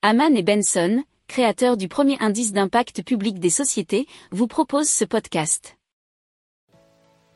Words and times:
Haman 0.00 0.36
et 0.36 0.44
Benson, 0.44 1.02
créateurs 1.26 1.76
du 1.76 1.88
premier 1.88 2.16
indice 2.20 2.52
d'impact 2.52 3.02
public 3.02 3.40
des 3.40 3.50
sociétés, 3.50 4.06
vous 4.30 4.46
proposent 4.46 4.88
ce 4.88 5.04
podcast. 5.04 5.76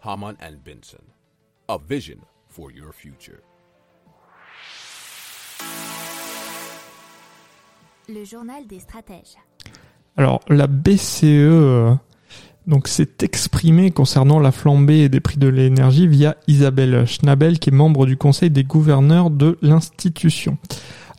Haman 0.01 0.37
and 0.41 0.59
Benson, 0.65 1.03
a 1.67 1.77
vision 1.77 2.19
for 2.47 2.71
your 2.71 2.93
future. 2.95 3.41
Le 8.09 8.25
journal 8.25 8.65
des 8.69 8.79
stratèges. 8.79 9.39
Alors 10.17 10.39
la 10.49 10.69
BCE 10.69 11.25
euh, 11.25 11.93
donc 12.69 12.87
s'est 12.87 13.17
exprimée 13.23 13.91
concernant 13.91 14.39
la 14.39 14.53
flambée 14.53 15.09
des 15.09 15.19
prix 15.19 15.39
de 15.39 15.49
l'énergie 15.49 16.07
via 16.07 16.37
Isabelle 16.47 17.09
Schnabel 17.09 17.59
qui 17.59 17.71
est 17.71 17.73
membre 17.73 18.07
du 18.07 18.17
conseil 18.17 18.51
des 18.51 18.63
gouverneurs 18.63 19.31
de 19.31 19.59
l'institution. 19.63 20.59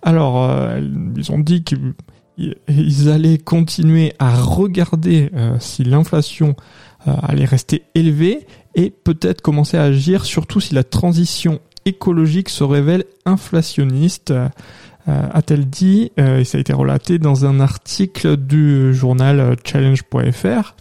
Alors 0.04 0.44
euh, 0.44 0.82
ils 1.16 1.32
ont 1.32 1.40
dit 1.40 1.64
qu'ils 1.64 3.10
allaient 3.10 3.38
continuer 3.38 4.14
à 4.20 4.36
regarder 4.36 5.30
euh, 5.34 5.58
si 5.60 5.84
l'inflation 5.84 6.56
allait 7.06 7.44
rester 7.44 7.84
élevée 7.96 8.48
et 8.76 8.90
peut-être 8.90 9.42
commencer 9.42 9.76
à 9.76 9.84
agir 9.84 10.24
surtout 10.24 10.62
si 10.62 10.74
la 10.74 10.86
transition 10.86 11.60
écologique 11.86 12.48
se 12.48 12.64
révèle 12.64 13.04
inflationniste. 13.26 14.34
Euh, 15.10 15.28
a-t-elle 15.34 15.70
dit, 15.70 16.14
euh, 16.18 16.40
et 16.40 16.44
ça 16.46 16.58
a 16.58 16.62
été 16.62 16.72
relaté 16.72 17.20
dans 17.20 17.46
un 17.46 17.60
article 17.60 18.38
du 18.38 18.94
journal 18.94 19.40
euh, 19.42 19.56
challenge.fr. 19.62 20.76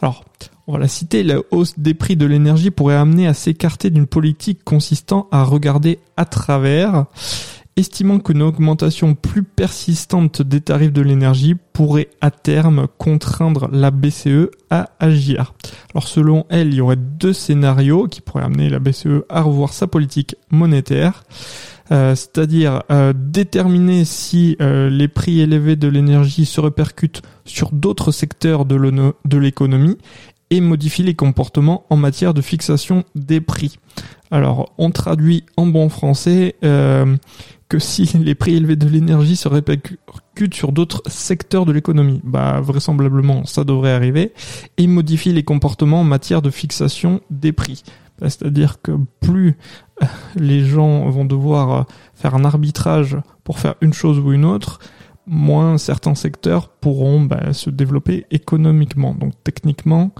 Alors, 0.00 0.24
on 0.68 0.74
va 0.74 0.78
la 0.78 0.86
citer, 0.86 1.24
la 1.24 1.38
hausse 1.50 1.76
des 1.76 1.92
prix 1.92 2.16
de 2.16 2.24
l'énergie 2.24 2.70
pourrait 2.70 2.94
amener 2.94 3.26
à 3.26 3.34
s'écarter 3.34 3.90
d'une 3.90 4.06
politique 4.06 4.62
consistant 4.62 5.26
à 5.32 5.42
regarder 5.42 5.98
à 6.16 6.24
travers, 6.24 7.06
estimant 7.76 8.18
qu'une 8.18 8.42
augmentation 8.42 9.14
plus 9.14 9.42
persistante 9.42 10.42
des 10.42 10.60
tarifs 10.60 10.92
de 10.92 11.02
l'énergie 11.02 11.56
pourrait 11.72 12.08
à 12.20 12.30
terme 12.30 12.86
contraindre 12.98 13.68
la 13.72 13.90
BCE 13.90 14.50
à 14.70 14.90
agir. 15.00 15.54
Alors 15.92 16.08
selon 16.08 16.46
elle, 16.50 16.68
il 16.68 16.74
y 16.74 16.80
aurait 16.80 16.96
deux 16.96 17.32
scénarios 17.32 18.06
qui 18.06 18.20
pourraient 18.20 18.44
amener 18.44 18.68
la 18.68 18.78
BCE 18.78 19.24
à 19.28 19.42
revoir 19.42 19.72
sa 19.72 19.86
politique 19.86 20.36
monétaire. 20.50 21.24
Euh, 21.92 22.14
c'est-à-dire 22.14 22.82
euh, 22.90 23.12
déterminer 23.14 24.06
si 24.06 24.56
euh, 24.62 24.88
les 24.88 25.06
prix 25.06 25.40
élevés 25.40 25.76
de 25.76 25.86
l'énergie 25.86 26.46
se 26.46 26.58
répercutent 26.60 27.20
sur 27.44 27.72
d'autres 27.72 28.10
secteurs 28.10 28.64
de 28.64 29.38
l'économie 29.38 29.98
et 30.48 30.60
modifier 30.60 31.04
les 31.04 31.14
comportements 31.14 31.84
en 31.90 31.96
matière 31.96 32.32
de 32.32 32.40
fixation 32.40 33.04
des 33.14 33.42
prix. 33.42 33.78
Alors, 34.30 34.72
on 34.78 34.90
traduit 34.90 35.44
en 35.56 35.66
bon 35.66 35.88
français 35.88 36.56
que 37.74 37.80
si 37.80 38.04
les 38.18 38.36
prix 38.36 38.54
élevés 38.54 38.76
de 38.76 38.88
l'énergie 38.88 39.34
se 39.34 39.48
répercutent 39.48 40.54
sur 40.54 40.70
d'autres 40.70 41.02
secteurs 41.08 41.66
de 41.66 41.72
l'économie, 41.72 42.20
bah 42.22 42.60
vraisemblablement 42.60 43.44
ça 43.46 43.64
devrait 43.64 43.90
arriver, 43.90 44.32
et 44.78 44.86
modifier 44.86 45.32
les 45.32 45.42
comportements 45.42 46.02
en 46.02 46.04
matière 46.04 46.40
de 46.40 46.50
fixation 46.50 47.20
des 47.30 47.50
prix. 47.50 47.82
Bah, 48.20 48.30
c'est-à-dire 48.30 48.80
que 48.80 48.92
plus 49.18 49.56
euh, 50.04 50.06
les 50.36 50.64
gens 50.64 51.10
vont 51.10 51.24
devoir 51.24 51.72
euh, 51.72 51.82
faire 52.14 52.36
un 52.36 52.44
arbitrage 52.44 53.16
pour 53.42 53.58
faire 53.58 53.74
une 53.80 53.92
chose 53.92 54.20
ou 54.20 54.32
une 54.32 54.44
autre, 54.44 54.78
moins 55.26 55.76
certains 55.76 56.14
secteurs 56.14 56.68
pourront 56.68 57.22
bah, 57.22 57.52
se 57.52 57.70
développer 57.70 58.24
économiquement. 58.30 59.16
Donc 59.16 59.32
techniquement, 59.42 60.12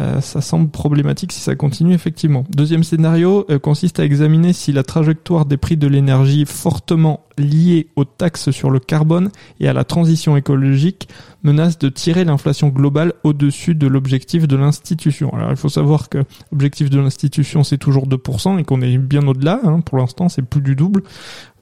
euh, 0.00 0.22
ça 0.22 0.40
semble 0.40 0.70
problématique 0.70 1.32
si 1.32 1.40
ça 1.40 1.54
continue 1.54 1.92
effectivement. 1.92 2.44
Deuxième 2.48 2.82
scénario 2.82 3.44
euh, 3.50 3.58
consiste 3.58 4.00
à 4.00 4.04
examiner 4.04 4.54
si 4.54 4.72
la 4.72 4.82
trajectoire 4.82 5.44
des 5.44 5.58
prix 5.58 5.76
de 5.76 5.86
l'énergie 5.86 6.46
fortement 6.46 7.20
liée 7.36 7.88
aux 7.96 8.06
taxes 8.06 8.52
sur 8.52 8.70
le 8.70 8.78
carbone 8.78 9.30
et 9.60 9.68
à 9.68 9.74
la 9.74 9.84
transition 9.84 10.34
écologique 10.34 11.08
menace 11.42 11.78
de 11.78 11.90
tirer 11.90 12.24
l'inflation 12.24 12.68
globale 12.68 13.12
au-dessus 13.22 13.74
de 13.74 13.86
l'objectif 13.86 14.48
de 14.48 14.56
l'institution. 14.56 15.30
Alors 15.34 15.50
il 15.50 15.56
faut 15.56 15.68
savoir 15.68 16.08
que 16.08 16.24
l'objectif 16.52 16.88
de 16.88 16.98
l'institution 16.98 17.62
c'est 17.62 17.78
toujours 17.78 18.08
2% 18.08 18.58
et 18.58 18.64
qu'on 18.64 18.80
est 18.80 18.96
bien 18.96 19.26
au-delà. 19.26 19.60
Hein. 19.62 19.80
Pour 19.80 19.98
l'instant 19.98 20.30
c'est 20.30 20.42
plus 20.42 20.62
du 20.62 20.74
double, 20.74 21.02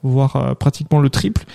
voire 0.03 0.35
euh, 0.35 0.53
pratiquement 0.53 0.99
le 0.99 1.09
triple. 1.09 1.45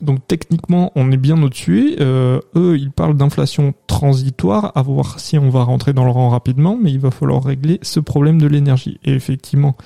Donc 0.00 0.26
techniquement, 0.26 0.90
on 0.96 1.12
est 1.12 1.16
bien 1.16 1.40
au-dessus. 1.42 1.96
Euh, 2.00 2.40
eux, 2.56 2.76
ils 2.76 2.90
parlent 2.90 3.16
d'inflation 3.16 3.72
transitoire, 3.86 4.72
à 4.74 4.82
voir 4.82 5.20
si 5.20 5.38
on 5.38 5.48
va 5.48 5.62
rentrer 5.62 5.92
dans 5.92 6.04
le 6.04 6.10
rang 6.10 6.28
rapidement, 6.28 6.76
mais 6.80 6.90
il 6.90 6.98
va 6.98 7.10
falloir 7.10 7.44
régler 7.44 7.78
ce 7.82 8.00
problème 8.00 8.40
de 8.40 8.48
l'énergie. 8.48 8.98
Et 9.04 9.12
effectivement, 9.12 9.76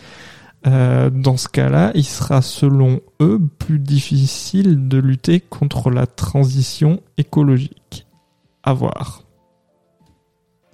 euh, 0.67 1.11
dans 1.11 1.37
ce 1.37 1.49
cas-là, 1.49 1.93
il 1.95 2.05
sera 2.05 2.41
selon 2.41 3.01
eux 3.21 3.41
plus 3.59 3.79
difficile 3.79 4.89
de 4.89 4.99
lutter 4.99 5.41
contre 5.41 5.91
la 5.91 6.07
transition 6.07 7.01
écologique. 7.19 8.07
À 8.63 8.73
voir. 8.73 9.26